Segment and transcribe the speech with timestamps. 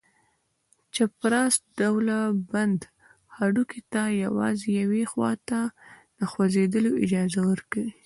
[0.95, 2.19] چپراست ډوله
[2.51, 2.79] بند
[3.37, 5.59] هډوکي ته یوازې یوې خواته
[6.17, 7.91] د خوځېدلو اجازه ورکوي.